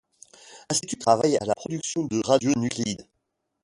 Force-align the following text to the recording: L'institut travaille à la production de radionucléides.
L'institut 0.67 0.97
travaille 0.97 1.37
à 1.37 1.45
la 1.45 1.53
production 1.53 2.05
de 2.05 2.23
radionucléides. 2.25 3.07